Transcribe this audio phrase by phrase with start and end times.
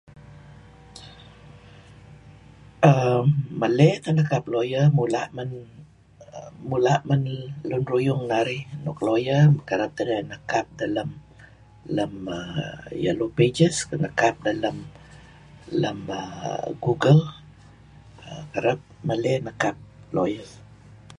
[2.91, 3.21] err
[3.59, 5.49] meley teh nekap lawyer mula' men
[6.69, 7.21] mula' men
[7.69, 10.89] lun ruyung narih nuk lawyer kereb teh narih nekap deh
[11.95, 12.11] lem
[13.03, 13.61] yellow page
[14.03, 14.55] nekap deh
[15.81, 15.97] lem
[16.85, 17.21] google
[18.53, 19.75] kereb, meley nekap
[20.15, 20.51] lawyers.